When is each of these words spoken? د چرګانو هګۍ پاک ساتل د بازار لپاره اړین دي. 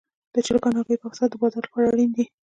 د 0.33 0.35
چرګانو 0.45 0.79
هګۍ 0.81 0.95
پاک 1.01 1.13
ساتل 1.19 1.31
د 1.31 1.39
بازار 1.41 1.63
لپاره 1.67 1.87
اړین 1.91 2.11
دي. 2.15 2.25